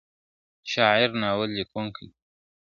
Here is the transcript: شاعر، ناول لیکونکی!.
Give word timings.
شاعر، 0.71 1.09
ناول 1.21 1.49
لیکونکی!. 1.57 2.07